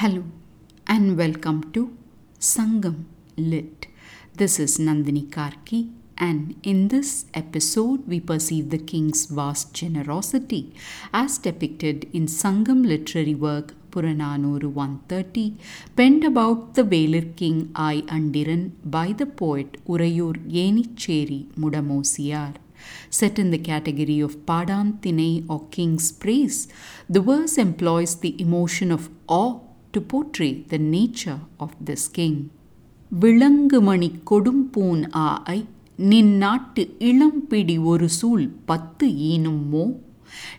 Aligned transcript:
Hello 0.00 0.22
and 0.86 1.18
welcome 1.18 1.72
to 1.72 1.80
Sangam 2.38 3.06
Lit. 3.36 3.88
This 4.32 4.60
is 4.60 4.78
Nandini 4.78 5.24
Karki, 5.28 5.90
and 6.16 6.54
in 6.62 6.86
this 6.86 7.24
episode, 7.34 8.06
we 8.06 8.20
perceive 8.20 8.70
the 8.70 8.78
king's 8.78 9.26
vast 9.26 9.74
generosity 9.74 10.72
as 11.12 11.38
depicted 11.38 12.06
in 12.12 12.26
Sangam 12.26 12.86
literary 12.86 13.34
work 13.34 13.74
Puranaanooru 13.90 14.70
130, 14.70 15.56
penned 15.96 16.22
about 16.22 16.74
the 16.74 16.84
Velir 16.84 17.34
king 17.34 17.64
Aay 17.74 18.06
Andiran 18.06 18.70
by 18.84 19.12
the 19.12 19.26
poet 19.26 19.84
Uraiyoor 19.88 20.36
Enicheri 20.64 21.46
Mudamosiyaar. 21.56 22.54
Set 23.10 23.36
in 23.40 23.50
the 23.50 23.58
category 23.58 24.20
of 24.20 24.36
Paadaan 24.46 25.00
Thinai 25.00 25.44
or 25.48 25.66
King's 25.70 26.12
Praise, 26.12 26.68
the 27.10 27.20
verse 27.20 27.58
employs 27.58 28.20
the 28.20 28.40
emotion 28.40 28.92
of 28.92 29.10
awe 29.26 29.58
to 29.92 30.00
portray 30.12 30.52
the 30.70 30.78
nature 30.78 31.38
of 31.58 31.70
this 31.86 32.10
king. 32.10 32.36
விளங்குமணி 33.20 34.10
கொடும்பூன் 34.30 35.02
ஆஐ 35.16 35.64
நின் 35.96 36.36
நாட்டு 36.36 36.96
இளம்பிடி 36.98 37.82
ஒரு 37.82 38.08
சூழ் 38.08 38.48
பத்து 38.64 39.08
ஈனுமோ 39.08 39.84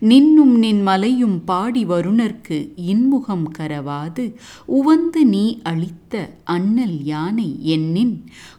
நின்னும் 0.00 0.54
நின் 0.58 0.82
மலையும் 0.82 1.44
பாடி 1.44 1.84
வருணர்க்கு 1.84 2.58
இன்முகம் 2.76 3.46
கரவாது. 3.58 4.34
உவந்து 4.66 5.24
நீ 5.24 5.58
அளித்த 5.62 6.30
அண்ணல் 6.44 7.04
யானை 7.04 7.58
என்னின் 7.64 8.14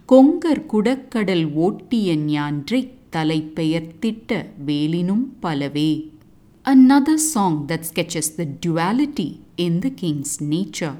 கொங்கர் 0.08 0.64
குடக்கடல் 0.72 1.52
ஓட்டிய 1.52 2.16
ஞான்றை 2.16 2.80
தலைப்பெயர்த்திட்ட 3.16 4.46
வேலினும் 4.66 5.26
பலவே. 5.40 6.10
Another 6.66 7.16
song 7.16 7.68
that 7.68 7.86
sketches 7.86 8.36
the 8.36 8.44
duality 8.44 9.40
in 9.56 9.80
the 9.80 9.88
king's 9.88 10.42
nature. 10.42 10.98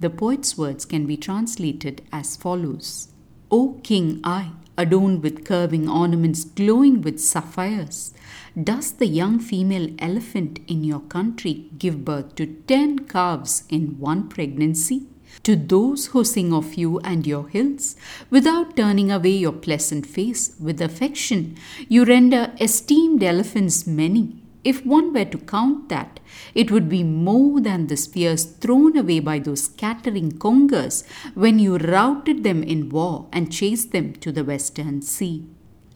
The 0.00 0.10
poet's 0.10 0.58
words 0.58 0.84
can 0.84 1.06
be 1.06 1.16
translated 1.16 2.02
as 2.12 2.34
follows 2.34 3.08
O 3.52 3.78
King 3.84 4.20
Aay, 4.22 4.50
adorned 4.76 5.22
with 5.22 5.44
curving 5.44 5.88
ornaments 5.88 6.42
glowing 6.42 7.02
with 7.02 7.20
sapphires, 7.20 8.12
does 8.60 8.90
the 8.94 9.06
young 9.06 9.38
female 9.38 9.94
elephant 10.00 10.58
in 10.66 10.82
your 10.82 11.00
country 11.00 11.70
give 11.78 12.04
birth 12.04 12.34
to 12.34 12.46
ten 12.46 12.98
calves 12.98 13.62
in 13.68 13.96
one 14.00 14.28
pregnancy? 14.28 15.06
To 15.44 15.54
those 15.54 16.06
who 16.06 16.24
sing 16.24 16.52
of 16.52 16.74
you 16.74 16.98
and 17.00 17.24
your 17.24 17.48
hills, 17.48 17.94
without 18.28 18.76
turning 18.76 19.12
away 19.12 19.30
your 19.30 19.52
pleasant 19.52 20.04
face, 20.04 20.56
with 20.58 20.82
affection, 20.82 21.56
you 21.88 22.04
render 22.04 22.52
esteemed 22.60 23.22
elephants 23.22 23.86
many. 23.86 24.39
If 24.62 24.84
one 24.84 25.14
were 25.14 25.24
to 25.24 25.38
count 25.38 25.88
that, 25.88 26.20
it 26.54 26.70
would 26.70 26.88
be 26.88 27.02
more 27.02 27.60
than 27.60 27.86
the 27.86 27.96
spears 27.96 28.44
thrown 28.44 28.96
away 28.96 29.20
by 29.20 29.38
those 29.38 29.64
scattering 29.64 30.32
Congars 30.38 31.04
when 31.34 31.58
you 31.58 31.78
routed 31.78 32.44
them 32.44 32.62
in 32.62 32.90
war 32.90 33.26
and 33.32 33.50
chased 33.50 33.92
them 33.92 34.12
to 34.14 34.30
the 34.30 34.44
western 34.44 35.00
sea. 35.00 35.46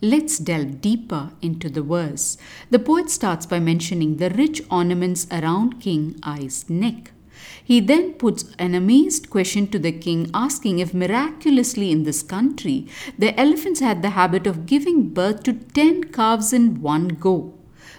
Let's 0.01 0.39
delve 0.39 0.81
deeper 0.81 1.33
into 1.43 1.69
the 1.69 1.83
verse. 1.83 2.39
The 2.71 2.79
poet 2.79 3.11
starts 3.11 3.47
by 3.47 3.61
mentioning 3.61 4.17
the 4.17 4.31
rich 4.31 4.63
ornaments 4.71 5.27
around 5.31 5.81
King 5.81 6.19
Aay's 6.23 6.69
neck. 6.69 7.13
He 7.63 7.81
then 7.81 8.15
puts 8.15 8.45
an 8.59 8.75
amazed 8.75 9.29
question 9.29 9.67
to 9.69 9.79
the 9.79 9.93
king, 9.93 10.31
asking 10.33 10.79
if 10.79 10.95
miraculously 10.95 11.91
in 11.91 12.05
this 12.05 12.23
country 12.23 12.87
the 13.19 13.39
elephants 13.39 13.81
had 13.81 14.03
the 14.03 14.11
habit 14.11 14.47
of 14.47 14.67
giving 14.67 15.09
birth 15.11 15.43
to 15.45 15.53
ten 15.53 16.05
calves 16.05 16.53
in 16.53 16.81
one 16.81 17.09
go. 17.09 17.55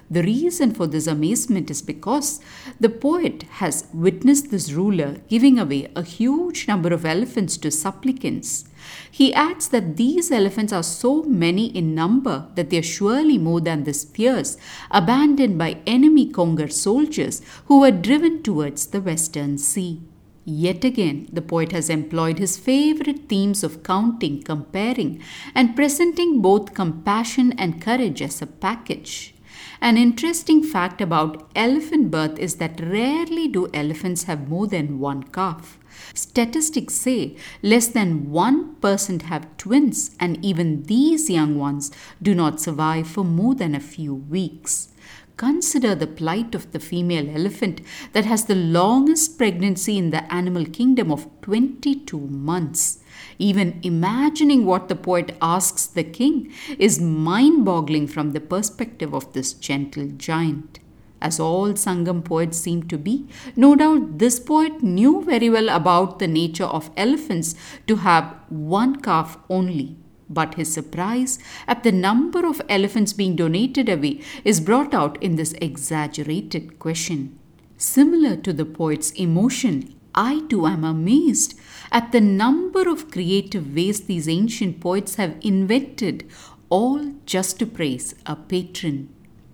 The 0.09 0.21
reason 0.21 0.71
for 0.71 0.85
this 0.85 1.07
amazement 1.07 1.71
is 1.71 1.81
because 1.81 2.39
the 2.79 2.89
poet 2.89 3.43
has 3.53 3.87
witnessed 3.91 4.51
this 4.51 4.71
ruler 4.71 5.17
giving 5.27 5.57
away 5.57 5.91
a 5.95 6.03
huge 6.03 6.67
number 6.67 6.93
of 6.93 7.05
elephants 7.05 7.57
to 7.57 7.71
supplicants. 7.71 8.65
He 9.09 9.33
adds 9.33 9.69
that 9.69 9.97
these 9.97 10.31
elephants 10.31 10.71
are 10.71 10.83
so 10.83 11.23
many 11.23 11.75
in 11.75 11.95
number 11.95 12.47
that 12.53 12.69
they 12.69 12.77
are 12.77 12.83
surely 12.83 13.39
more 13.39 13.59
than 13.59 13.83
the 13.83 13.93
spears 13.93 14.57
abandoned 14.91 15.57
by 15.57 15.77
enemy 15.87 16.31
Congar 16.31 16.71
soldiers 16.71 17.41
who 17.65 17.79
were 17.79 17.91
driven 17.91 18.43
towards 18.43 18.87
the 18.87 19.01
western 19.01 19.57
sea. 19.57 20.01
Yet 20.47 20.83
again, 20.83 21.27
the 21.33 21.41
poet 21.41 21.71
has 21.71 21.89
employed 21.89 22.37
his 22.37 22.57
favorite 22.57 23.27
themes 23.27 23.63
of 23.63 23.81
counting, 23.81 24.43
comparing, 24.43 25.19
and 25.55 25.75
presenting 25.75 26.39
both 26.43 26.75
compassion 26.75 27.53
and 27.57 27.81
courage 27.81 28.21
as 28.21 28.43
a 28.43 28.45
package. 28.45 29.34
An 29.81 29.97
interesting 29.97 30.63
fact 30.63 31.01
about 31.01 31.49
elephant 31.55 32.09
birth 32.09 32.39
is 32.39 32.55
that 32.55 32.79
rarely 32.79 33.47
do 33.47 33.69
elephants 33.73 34.23
have 34.23 34.49
more 34.49 34.67
than 34.67 34.99
one 34.99 35.23
calf. 35.23 35.77
Statistics 36.13 36.93
say 36.93 37.35
less 37.61 37.87
than 37.87 38.27
1% 38.27 39.21
have 39.23 39.57
twins, 39.57 40.15
and 40.19 40.43
even 40.43 40.83
these 40.83 41.29
young 41.29 41.57
ones 41.57 41.91
do 42.21 42.33
not 42.33 42.59
survive 42.59 43.07
for 43.07 43.23
more 43.23 43.55
than 43.55 43.75
a 43.75 43.79
few 43.79 44.13
weeks. 44.13 44.89
Consider 45.37 45.95
the 45.95 46.07
plight 46.07 46.55
of 46.55 46.71
the 46.71 46.79
female 46.79 47.29
elephant 47.29 47.81
that 48.13 48.23
has 48.23 48.45
the 48.45 48.55
longest 48.55 49.37
pregnancy 49.37 49.97
in 49.97 50.11
the 50.11 50.31
animal 50.33 50.65
kingdom 50.65 51.11
of 51.11 51.27
22 51.41 52.17
months. 52.17 52.99
Even 53.37 53.79
imagining 53.83 54.65
what 54.65 54.87
the 54.87 54.95
poet 54.95 55.35
asks 55.41 55.87
the 55.87 56.05
king 56.05 56.53
is 56.79 57.01
mind 57.01 57.65
boggling 57.65 58.07
from 58.07 58.31
the 58.31 58.39
perspective 58.39 59.13
of 59.13 59.33
this 59.33 59.51
gentle 59.51 60.07
giant. 60.15 60.79
As 61.21 61.37
all 61.39 61.73
Sangam 61.73 62.23
poets 62.23 62.57
seem 62.57 62.83
to 62.83 62.97
be, 62.97 63.27
no 63.57 63.75
doubt 63.75 64.19
this 64.19 64.39
poet 64.39 64.81
knew 64.83 65.21
very 65.21 65.49
well 65.49 65.67
about 65.67 66.19
the 66.19 66.27
nature 66.27 66.65
of 66.65 66.91
elephants 66.95 67.55
to 67.87 67.97
have 67.97 68.35
one 68.47 69.01
calf 69.01 69.37
only. 69.49 69.97
But 70.29 70.55
his 70.55 70.73
surprise 70.73 71.37
at 71.67 71.83
the 71.83 71.91
number 71.91 72.45
of 72.47 72.61
elephants 72.67 73.13
being 73.13 73.35
donated 73.35 73.89
away 73.89 74.21
is 74.43 74.59
brought 74.59 74.93
out 74.93 75.21
in 75.21 75.35
this 75.35 75.53
exaggerated 75.61 76.79
question. 76.79 77.37
Similar 77.77 78.37
to 78.37 78.53
the 78.53 78.65
poet's 78.65 79.11
emotion, 79.11 79.93
I 80.15 80.41
too 80.49 80.65
am 80.65 80.83
amazed 80.83 81.59
at 81.91 82.11
the 82.11 82.21
number 82.21 82.89
of 82.89 83.11
creative 83.11 83.75
ways 83.75 84.01
these 84.01 84.29
ancient 84.29 84.79
poets 84.79 85.15
have 85.15 85.35
invented, 85.41 86.29
all 86.69 87.13
just 87.25 87.59
to 87.59 87.65
praise 87.65 88.15
a 88.25 88.35
patron. 88.35 89.09